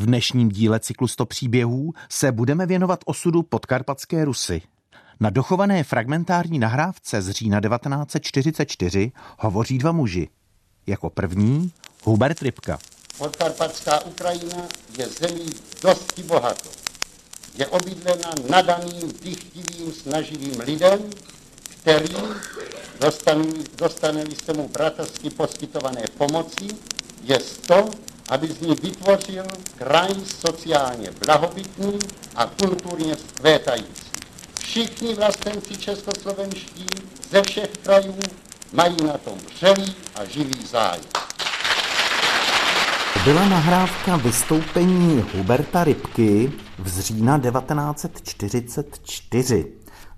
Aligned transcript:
V 0.00 0.06
dnešním 0.06 0.48
díle 0.48 0.80
cyklu 0.80 1.08
100 1.08 1.26
příběhů 1.26 1.92
se 2.08 2.32
budeme 2.32 2.66
věnovat 2.66 3.00
osudu 3.04 3.42
podkarpatské 3.42 4.24
Rusy. 4.24 4.62
Na 5.20 5.30
dochované 5.30 5.84
fragmentární 5.84 6.58
nahrávce 6.58 7.22
z 7.22 7.30
října 7.30 7.60
1944 7.60 9.12
hovoří 9.38 9.78
dva 9.78 9.92
muži. 9.92 10.28
Jako 10.86 11.10
první 11.10 11.72
Hubert 12.04 12.42
Rybka. 12.42 12.78
Podkarpatská 13.18 14.04
Ukrajina 14.04 14.62
je 14.98 15.06
zemí 15.06 15.46
dosti 15.82 16.22
bohatou. 16.22 16.70
Je 17.54 17.66
obydlena 17.66 18.30
nadaným, 18.50 19.12
dychtivým, 19.22 19.92
snaživým 19.92 20.60
lidem, 20.60 20.98
který 21.68 22.14
dostane-li 23.78 24.36
se 24.44 24.52
mu 24.52 24.68
bratrsky 24.68 25.30
poskytované 25.30 26.02
pomoci, 26.18 26.68
je 27.22 27.38
to, 27.66 27.90
aby 28.30 28.48
z 28.48 28.60
ní 28.60 28.74
vytvořil 28.82 29.44
kraj 29.78 30.14
sociálně 30.46 31.10
blahobytný 31.26 31.98
a 32.36 32.46
kulturně 32.46 33.14
vzkvétající. 33.14 34.10
Všichni 34.60 35.14
vlastenci 35.14 35.76
českoslovenští 35.76 36.86
ze 37.30 37.42
všech 37.42 37.70
krajů 37.82 38.18
mají 38.72 38.96
na 39.06 39.18
tom 39.18 39.38
vřelý 39.54 39.94
a 40.14 40.24
živý 40.24 40.66
zájem. 40.66 41.04
Byla 43.24 43.48
nahrávka 43.48 44.16
vystoupení 44.16 45.24
Huberta 45.34 45.84
Rybky 45.84 46.52
v 46.78 47.00
října 47.00 47.38
1944. 47.38 49.66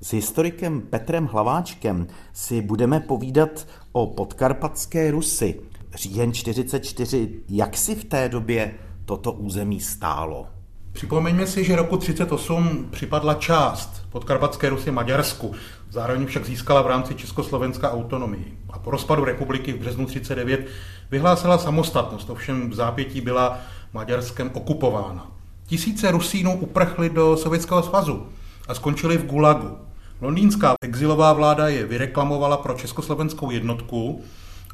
S 0.01 0.12
historikem 0.12 0.81
Petrem 0.81 1.27
Hlaváčkem 1.27 2.06
si 2.33 2.62
budeme 2.62 3.01
povídat 3.01 3.67
o 3.92 4.06
podkarpatské 4.06 5.11
Rusy. 5.11 5.61
Říjen 5.95 6.32
44, 6.32 7.30
jak 7.48 7.77
si 7.77 7.95
v 7.95 8.05
té 8.05 8.28
době 8.28 8.74
toto 9.05 9.33
území 9.33 9.80
stálo? 9.80 10.46
Připomeňme 10.92 11.46
si, 11.46 11.64
že 11.64 11.77
roku 11.77 11.96
38 11.96 12.88
připadla 12.91 13.34
část 13.34 14.02
podkarpatské 14.11 14.69
Rusy 14.69 14.91
Maďarsku, 14.91 15.55
zároveň 15.91 16.27
však 16.27 16.47
získala 16.47 16.83
v 16.83 16.86
rámci 16.86 17.14
Československa 17.14 17.92
autonomii. 17.92 18.58
A 18.70 18.78
po 18.78 18.91
rozpadu 18.91 19.25
republiky 19.25 19.72
v 19.72 19.77
březnu 19.77 20.06
39 20.06 20.67
vyhlásila 21.11 21.58
samostatnost, 21.58 22.30
ovšem 22.30 22.70
v 22.70 22.74
zápětí 22.74 23.20
byla 23.20 23.58
Maďarskem 23.92 24.50
okupována. 24.55 25.33
Tisíce 25.67 26.11
Rusínů 26.11 26.58
uprchli 26.58 27.11
do 27.11 27.36
Sovětského 27.36 27.83
svazu 27.83 28.27
a 28.69 28.74
skončili 28.74 29.19
v 29.19 29.27
Gulagu. 29.27 29.78
Londýnská 30.20 30.74
exilová 30.84 31.33
vláda 31.33 31.69
je 31.69 31.86
vyreklamovala 31.86 32.56
pro 32.56 32.74
československou 32.74 33.50
jednotku 33.50 34.22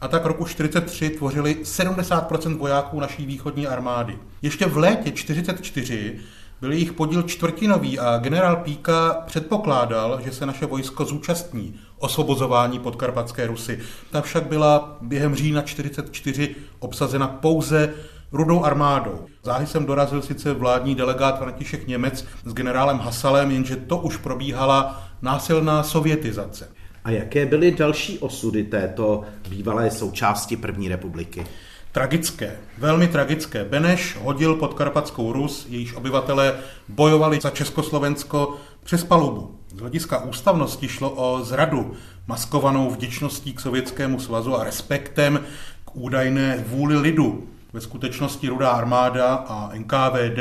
a 0.00 0.08
tak 0.08 0.24
roku 0.24 0.44
43 0.44 1.10
tvořili 1.10 1.56
70% 1.62 2.58
vojáků 2.58 3.00
naší 3.00 3.26
východní 3.26 3.66
armády. 3.66 4.18
Ještě 4.42 4.66
v 4.66 4.76
létě 4.76 5.10
44 5.10 6.18
byl 6.60 6.72
jejich 6.72 6.92
podíl 6.92 7.22
čtvrtinový 7.22 7.98
a 7.98 8.18
generál 8.18 8.56
Píka 8.56 9.22
předpokládal, 9.26 10.20
že 10.24 10.32
se 10.32 10.46
naše 10.46 10.66
vojsko 10.66 11.04
zúčastní 11.04 11.80
osvobozování 11.98 12.78
podkarpatské 12.78 13.46
Rusy. 13.46 13.78
Ta 14.10 14.20
však 14.20 14.46
byla 14.46 14.98
během 15.00 15.34
října 15.34 15.62
44 15.62 16.56
obsazena 16.78 17.28
pouze 17.28 17.94
rudou 18.32 18.64
armádou. 18.64 19.26
Záhy 19.42 19.66
sem 19.66 19.86
dorazil 19.86 20.22
sice 20.22 20.52
vládní 20.52 20.94
delegát 20.94 21.38
František 21.38 21.86
Němec 21.86 22.24
s 22.44 22.54
generálem 22.54 22.98
Hasalem, 22.98 23.50
jenže 23.50 23.76
to 23.76 23.98
už 23.98 24.16
probíhala 24.16 25.02
násilná 25.22 25.82
sovětizace. 25.82 26.68
A 27.08 27.10
jaké 27.10 27.46
byly 27.46 27.72
další 27.72 28.18
osudy 28.18 28.64
této 28.64 29.22
bývalé 29.48 29.90
součásti 29.90 30.56
první 30.56 30.88
republiky? 30.88 31.46
Tragické, 31.92 32.56
velmi 32.78 33.08
tragické. 33.08 33.64
Beneš 33.64 34.16
hodil 34.20 34.54
pod 34.54 34.74
Karpatskou 34.74 35.32
Rus, 35.32 35.66
jejíž 35.68 35.94
obyvatelé 35.94 36.54
bojovali 36.88 37.40
za 37.40 37.50
Československo 37.50 38.56
přes 38.84 39.04
palubu. 39.04 39.58
Z 39.74 39.80
hlediska 39.80 40.24
ústavnosti 40.24 40.88
šlo 40.88 41.10
o 41.10 41.44
zradu, 41.44 41.92
maskovanou 42.26 42.90
vděčností 42.90 43.52
k 43.52 43.60
Sovětskému 43.60 44.20
svazu 44.20 44.56
a 44.56 44.64
respektem 44.64 45.40
k 45.84 45.96
údajné 45.96 46.64
vůli 46.66 46.98
lidu. 46.98 47.48
Ve 47.72 47.80
skutečnosti 47.80 48.48
Rudá 48.48 48.70
armáda 48.70 49.34
a 49.34 49.70
NKVD 49.74 50.38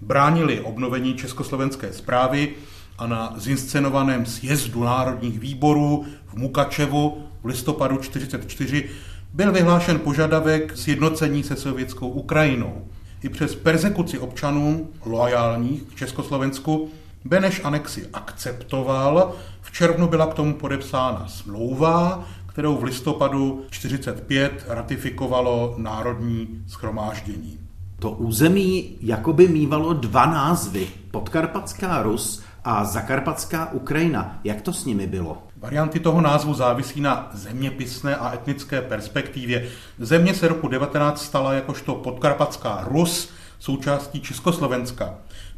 bránili 0.00 0.60
obnovení 0.60 1.14
československé 1.14 1.92
zprávy 1.92 2.54
a 2.98 3.06
na 3.06 3.34
zinscenovaném 3.36 4.26
sjezdu 4.26 4.84
národních 4.84 5.38
výborů 5.38 6.04
v 6.26 6.34
Mukačevu 6.34 7.18
v 7.42 7.46
listopadu 7.46 7.96
1944 7.96 8.88
byl 9.32 9.52
vyhlášen 9.52 9.98
požadavek 9.98 10.76
sjednocení 10.76 11.42
se 11.42 11.56
sovětskou 11.56 12.08
Ukrajinou. 12.08 12.84
I 13.22 13.28
přes 13.28 13.54
persekuci 13.54 14.18
občanů 14.18 14.88
loajálních 15.04 15.82
k 15.82 15.94
Československu 15.94 16.90
Beneš 17.24 17.60
anexi 17.64 18.08
akceptoval. 18.12 19.34
V 19.60 19.72
červnu 19.72 20.08
byla 20.08 20.26
k 20.26 20.34
tomu 20.34 20.54
podepsána 20.54 21.28
smlouva, 21.28 22.24
kterou 22.46 22.76
v 22.76 22.84
listopadu 22.84 23.64
45 23.70 24.64
ratifikovalo 24.68 25.74
Národní 25.78 26.64
schromáždění. 26.68 27.58
To 27.98 28.10
území 28.10 28.96
jakoby 29.00 29.48
mývalo 29.48 29.92
dva 29.92 30.26
názvy. 30.26 30.86
Podkarpatská 31.10 32.02
Rus 32.02 32.42
a 32.64 32.84
Zakarpatská 32.84 33.72
Ukrajina. 33.72 34.40
Jak 34.44 34.62
to 34.62 34.72
s 34.72 34.84
nimi 34.84 35.06
bylo? 35.06 35.42
Varianty 35.56 36.00
toho 36.00 36.20
názvu 36.20 36.54
závisí 36.54 37.00
na 37.00 37.30
zeměpisné 37.32 38.16
a 38.16 38.34
etnické 38.34 38.82
perspektivě. 38.82 39.68
Země 39.98 40.34
se 40.34 40.48
roku 40.48 40.68
19 40.68 41.22
stala 41.22 41.52
jakožto 41.52 41.94
podkarpatská 41.94 42.84
Rus 42.88 43.30
součástí 43.58 44.20
Československa. 44.20 45.14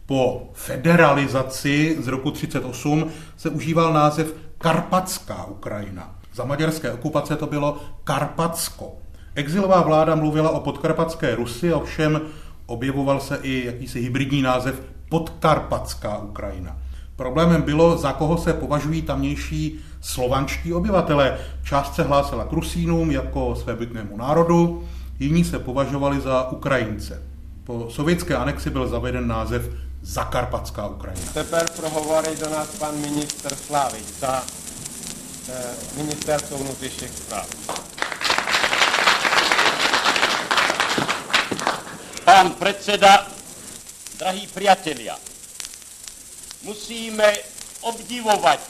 Po 0.06 0.50
federalizaci 0.52 1.96
z 2.00 2.06
roku 2.06 2.30
38 2.30 3.10
se 3.36 3.50
užíval 3.50 3.92
název 3.92 4.34
Karpatská 4.58 5.44
Ukrajina. 5.44 6.14
Za 6.34 6.44
maďarské 6.44 6.92
okupace 6.92 7.36
to 7.36 7.46
bylo 7.46 7.80
Karpatsko. 8.04 8.92
Exilová 9.34 9.82
vláda 9.82 10.14
mluvila 10.14 10.50
o 10.50 10.60
podkarpatské 10.60 11.34
Rusy, 11.34 11.72
ovšem 11.72 12.20
objevoval 12.66 13.20
se 13.20 13.38
i 13.42 13.66
jakýsi 13.66 14.00
hybridní 14.00 14.42
název 14.42 14.82
Podkarpatská 15.08 16.18
Ukrajina. 16.18 16.76
Problémem 17.16 17.62
bylo, 17.62 17.98
za 17.98 18.12
koho 18.12 18.38
se 18.38 18.52
považují 18.52 19.02
tamnější 19.02 19.80
slovanští 20.00 20.74
obyvatele. 20.74 21.38
Část 21.64 21.94
se 21.94 22.02
hlásila 22.02 22.44
k 22.44 22.52
Rusínům 22.52 23.10
jako 23.10 23.56
svébytnému 23.56 24.16
národu, 24.16 24.88
jiní 25.18 25.44
se 25.44 25.58
považovali 25.58 26.20
za 26.20 26.50
Ukrajince. 26.50 27.22
Po 27.64 27.86
sovětské 27.90 28.36
anexi 28.36 28.70
byl 28.70 28.88
zaveden 28.88 29.28
název 29.28 29.70
Zakarpatská 30.02 30.86
Ukrajina. 30.86 31.32
Teper 31.34 31.66
prohovorí 31.76 32.36
do 32.40 32.50
nás 32.50 32.68
pan 32.78 32.96
minister 33.00 33.54
Slávy 33.54 33.98
za 34.20 34.42
e, 35.48 35.74
ministerstvo 35.96 36.58
vnútorných 36.58 37.10
zpráv. 37.10 37.46
Pán 42.24 42.50
predseda, 42.50 43.26
drahí 44.18 44.46
priatelia, 44.46 45.18
musíme 46.66 47.30
obdivovať 47.86 48.60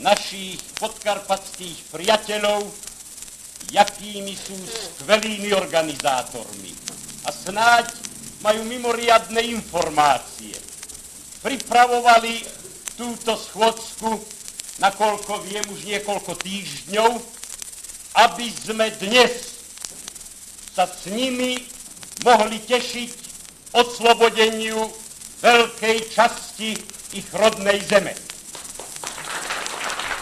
našich 0.00 0.58
podkarpatských 0.80 1.92
priateľov, 1.92 2.64
jakými 3.68 4.32
sú 4.32 4.56
skvelými 4.98 5.52
organizátormi. 5.52 6.72
A 7.26 7.34
snáď 7.34 7.92
majú 8.40 8.64
mimoriadne 8.64 9.42
informácie. 9.44 10.56
Pripravovali 11.44 12.40
túto 12.96 13.36
schôdzku, 13.36 14.10
nakoľko 14.80 15.32
viem 15.44 15.66
už 15.68 15.84
niekoľko 15.84 16.32
týždňov, 16.40 17.10
aby 18.24 18.46
sme 18.50 18.88
dnes 18.96 19.60
sa 20.72 20.86
s 20.86 21.10
nimi 21.10 21.58
mohli 22.22 22.62
tešiť 22.62 23.10
oslobodeniu 23.74 24.88
veľkej 25.42 25.98
časti 26.14 26.97
ich 27.12 27.34
rodnej 27.34 27.80
zeme. 27.80 28.10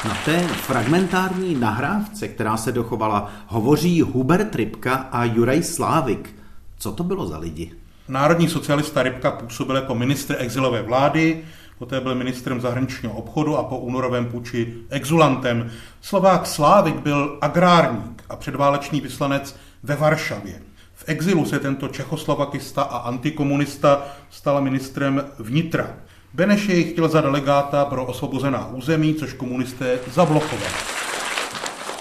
Na 0.04 0.14
té 0.24 0.48
fragmentární 0.48 1.54
nahrávce, 1.54 2.28
která 2.28 2.56
se 2.56 2.72
dochovala, 2.72 3.30
hovoří 3.46 4.02
Hubert 4.02 4.54
Rybka 4.54 4.94
a 4.94 5.24
Juraj 5.24 5.62
Slávik. 5.62 6.36
Co 6.78 6.92
to 6.92 7.04
bylo 7.04 7.26
za 7.26 7.38
lidi? 7.38 7.72
Národní 8.08 8.48
socialista 8.48 9.02
Rybka 9.02 9.30
působil 9.30 9.76
jako 9.76 9.94
ministr 9.94 10.36
exilové 10.38 10.82
vlády, 10.82 11.44
poté 11.78 12.00
byl 12.00 12.14
ministrem 12.14 12.60
zahraničního 12.60 13.14
obchodu 13.14 13.56
a 13.56 13.62
po 13.64 13.78
únorovém 13.78 14.26
půči 14.26 14.74
exulantem. 14.90 15.70
Slovák 16.00 16.46
Slávik 16.46 16.96
byl 16.96 17.38
agrárník 17.40 18.22
a 18.28 18.36
předválečný 18.36 19.00
vyslanec 19.00 19.56
ve 19.82 19.96
Varšavě. 19.96 20.62
V 20.94 21.04
exilu 21.06 21.44
se 21.44 21.58
tento 21.58 21.88
čechoslovakista 21.88 22.82
a 22.82 22.98
antikomunista 22.98 24.02
stal 24.30 24.62
ministrem 24.62 25.24
vnitra. 25.38 25.90
Beneš 26.34 26.66
jej 26.66 26.84
chtěl 26.84 27.08
za 27.08 27.20
delegáta 27.20 27.84
pro 27.84 28.06
osvobozená 28.06 28.66
území, 28.66 29.14
což 29.14 29.32
komunisté 29.32 29.98
zablokovali. 30.12 30.74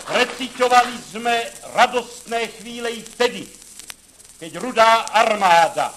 Recitovali 0.09 0.91
jsme 1.11 1.41
radostné 1.73 2.47
chvíle 2.47 2.89
i 2.89 3.01
vtedy, 3.01 3.47
keď 4.39 4.57
rudá 4.57 4.93
armáda 4.95 5.93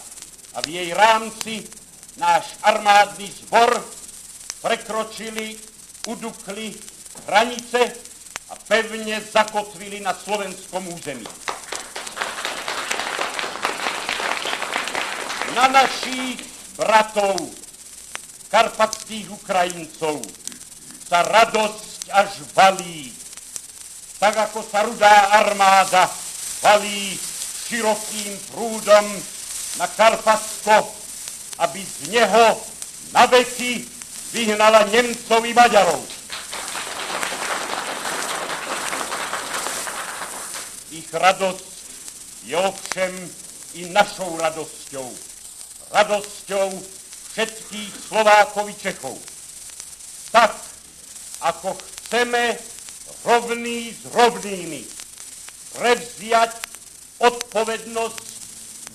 a 0.54 0.60
v 0.60 0.68
její 0.68 0.94
rámci 0.94 1.64
náš 2.16 2.44
armádní 2.62 3.26
sbor 3.26 3.84
prekročili, 4.62 5.56
udukli 6.06 6.74
hranice 7.26 7.92
a 8.50 8.54
pevně 8.68 9.20
zakotvili 9.32 10.00
na 10.00 10.14
slovenskom 10.14 10.88
území. 10.88 11.26
Na 15.54 15.68
našich 15.68 16.44
bratov, 16.76 17.67
karpatských 18.48 19.28
Ukrajincov, 19.32 20.24
sa 21.08 21.24
radosť 21.24 22.12
až 22.12 22.44
valí, 22.52 23.12
tak 24.20 24.36
ako 24.36 24.60
sa 24.64 24.84
rudá 24.84 25.32
armáda 25.40 26.08
valí 26.60 27.16
širokým 27.68 28.32
prúdom 28.52 29.06
na 29.78 29.86
Karpatsko, 29.86 30.90
aby 31.60 31.80
z 31.80 32.10
neho 32.10 32.46
na 33.12 33.28
veky 33.30 33.86
vyhnala 34.32 34.84
Nemcov 34.90 35.40
i 35.44 35.52
Maďarov. 35.54 36.02
Ich 40.88 41.08
radosť 41.12 41.68
je 42.48 42.56
ovšem 42.56 43.12
i 43.76 43.92
našou 43.92 44.40
radosťou. 44.40 45.08
Radosťou 45.92 46.97
všetkých 47.38 48.10
Slovákov 48.10 48.66
i 48.66 48.74
Čechov. 48.74 49.14
Tak, 50.34 50.58
ako 51.38 51.70
chceme 51.78 52.58
rovný 53.22 53.94
s 53.94 54.10
rovnými 54.10 54.82
prevziať 55.78 56.50
odpovednosť 57.22 58.26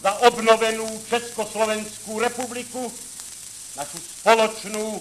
za 0.04 0.12
obnovenú 0.28 0.84
Československú 1.08 2.20
republiku, 2.20 2.92
našu 3.80 4.00
spoločnú, 4.20 5.00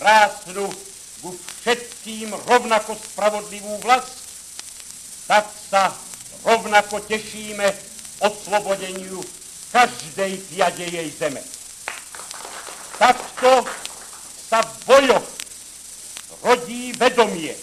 krásnu, 0.00 0.72
ku 1.20 1.36
všetkým 1.60 2.32
rovnako 2.48 2.96
spravodlivú 2.96 3.84
vlast, 3.84 4.16
tak 5.28 5.44
sa 5.68 5.92
rovnako 6.40 7.04
tešíme 7.04 7.68
oslobodeniu 8.24 9.20
každej 9.76 10.40
piade 10.48 10.88
jej 10.88 11.08
zeme. 11.12 11.57
Takto 12.98 13.62
sa 14.50 14.58
v 14.58 14.72
bojoch 14.90 15.26
rodí 16.42 16.90
vedomie, 16.98 17.54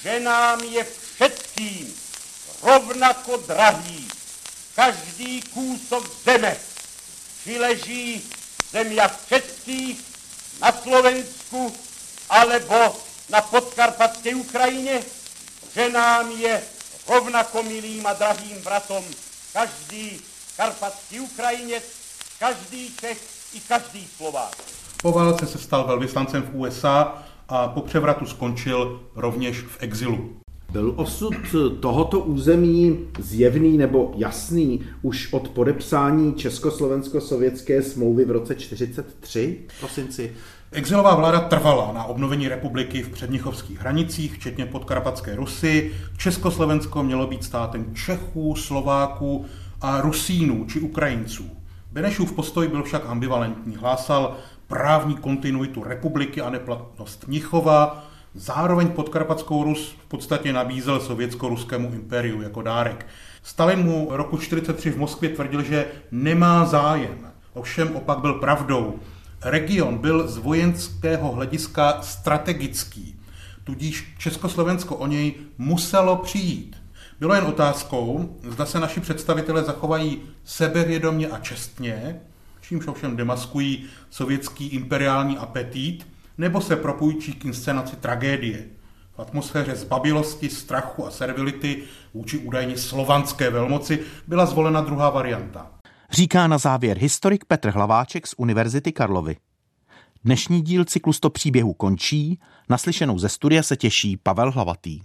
že 0.00 0.24
nám 0.24 0.64
je 0.64 0.80
všetkým 0.80 1.84
rovnako 2.64 3.44
drahý. 3.44 4.08
Každý 4.72 5.44
kúsok 5.52 6.00
zeme, 6.24 6.56
či 7.44 7.60
leží 7.60 8.24
zemia 8.72 9.12
českých 9.28 10.00
na 10.64 10.72
Slovensku 10.72 11.68
alebo 12.32 12.96
na 13.28 13.44
podkarpatskej 13.44 14.32
Ukrajine, 14.32 15.04
že 15.76 15.92
nám 15.92 16.32
je 16.40 16.56
rovnako 17.04 17.68
milým 17.68 18.00
a 18.08 18.16
drahým 18.16 18.64
bratom 18.64 19.04
každý 19.52 20.16
karpatský 20.56 21.20
Ukrajinec, 21.20 21.84
každý 22.40 22.88
Čech 22.96 23.20
i 23.54 23.60
každý 23.68 24.06
Slovák. 24.16 24.56
Po 25.02 25.12
válce 25.12 25.46
se 25.46 25.58
stal 25.58 25.86
velvyslancem 25.86 26.42
v 26.42 26.54
USA 26.54 27.22
a 27.48 27.68
po 27.68 27.80
převratu 27.80 28.26
skončil 28.26 29.00
rovněž 29.16 29.58
v 29.58 29.76
exilu. 29.80 30.30
Byl 30.72 30.92
osud 30.96 31.34
tohoto 31.80 32.20
území 32.20 32.98
zjevný 33.18 33.78
nebo 33.78 34.12
jasný 34.16 34.80
už 35.02 35.32
od 35.32 35.48
podepsání 35.48 36.34
Československo-sovětské 36.34 37.82
smlouvy 37.82 38.24
v 38.24 38.30
roce 38.30 38.54
1943 38.54 39.58
prosinci? 39.80 40.32
Exilová 40.72 41.14
vláda 41.14 41.40
trvala 41.40 41.92
na 41.92 42.04
obnovení 42.04 42.48
republiky 42.48 43.02
v 43.02 43.08
přednichovských 43.08 43.80
hranicích, 43.80 44.34
včetně 44.34 44.66
podkarpatské 44.66 45.36
Rusy. 45.36 45.92
Československo 46.16 47.02
mělo 47.02 47.26
být 47.26 47.44
státem 47.44 47.94
Čechů, 47.94 48.56
Slováků 48.56 49.44
a 49.80 50.00
Rusínů 50.00 50.64
či 50.64 50.80
Ukrajinců. 50.80 51.61
Benešův 51.92 52.32
postoj 52.32 52.68
byl 52.68 52.82
však 52.82 53.06
ambivalentní. 53.06 53.76
Hlásal 53.76 54.36
právní 54.66 55.16
kontinuitu 55.16 55.84
republiky 55.84 56.40
a 56.40 56.50
neplatnost 56.50 57.28
Mnichova, 57.28 58.04
Zároveň 58.34 58.88
podkarpatskou 58.88 59.64
Rus 59.64 59.96
v 60.04 60.08
podstatě 60.08 60.52
nabízel 60.52 61.00
sovětsko-ruskému 61.00 61.92
impériu 61.92 62.42
jako 62.42 62.62
dárek. 62.62 63.06
Stalin 63.42 63.78
mu 63.78 64.08
roku 64.10 64.36
1943 64.36 64.90
v 64.90 64.98
Moskvě 64.98 65.30
tvrdil, 65.30 65.62
že 65.62 65.86
nemá 66.10 66.64
zájem. 66.64 67.32
Ovšem 67.54 67.96
opak 67.96 68.18
byl 68.18 68.34
pravdou. 68.34 68.98
Region 69.42 69.98
byl 69.98 70.28
z 70.28 70.36
vojenského 70.36 71.32
hlediska 71.32 72.02
strategický, 72.02 73.20
tudíž 73.64 74.14
Československo 74.18 74.96
o 74.96 75.06
něj 75.06 75.34
muselo 75.58 76.16
přijít. 76.16 76.81
Bylo 77.20 77.34
jen 77.34 77.44
otázkou, 77.44 78.36
zda 78.48 78.66
se 78.66 78.80
naši 78.80 79.00
představitelé 79.00 79.62
zachovají 79.62 80.22
sebevědomě 80.44 81.28
a 81.28 81.38
čestně, 81.38 82.20
čímž 82.60 82.86
ovšem 82.86 83.16
demaskují 83.16 83.84
sovětský 84.10 84.66
imperiální 84.66 85.38
apetit, 85.38 86.06
nebo 86.38 86.60
se 86.60 86.76
propůjčí 86.76 87.32
k 87.32 87.44
inscenaci 87.44 87.96
tragédie. 87.96 88.64
V 89.16 89.20
atmosféře 89.20 89.76
zbabilosti, 89.76 90.48
strachu 90.48 91.06
a 91.06 91.10
servility 91.10 91.82
vůči 92.14 92.38
údajně 92.38 92.78
slovanské 92.78 93.50
velmoci 93.50 94.00
byla 94.26 94.46
zvolena 94.46 94.80
druhá 94.80 95.10
varianta. 95.10 95.70
Říká 96.10 96.46
na 96.46 96.58
závěr 96.58 96.98
historik 96.98 97.44
Petr 97.44 97.70
Hlaváček 97.70 98.26
z 98.26 98.34
Univerzity 98.36 98.92
Karlovy. 98.92 99.36
Dnešní 100.24 100.62
díl 100.62 100.84
cyklu 100.84 101.12
100 101.12 101.30
příběhů 101.30 101.74
končí, 101.74 102.40
naslyšenou 102.68 103.18
ze 103.18 103.28
studia 103.28 103.62
se 103.62 103.76
těší 103.76 104.16
Pavel 104.16 104.50
Hlavatý. 104.50 105.00